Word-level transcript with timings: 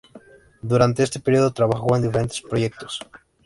Durante 0.63 1.03
este 1.03 1.19
periodo 1.19 1.53
trabajó 1.53 1.95
en 1.95 2.01
diferentes 2.01 2.41
proyectos. 2.41 3.01